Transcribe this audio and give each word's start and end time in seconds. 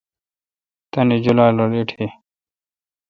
تانی 0.91 1.17
جولال 1.23 1.57
ایٹھی۔ 1.75 2.05